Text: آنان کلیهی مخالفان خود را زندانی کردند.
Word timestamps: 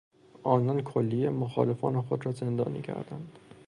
آنان 0.43 0.81
کلیهی 0.81 1.29
مخالفان 1.29 2.01
خود 2.01 2.25
را 2.25 2.31
زندانی 2.31 2.81
کردند. 2.81 3.39